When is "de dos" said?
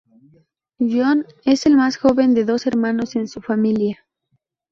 2.33-2.65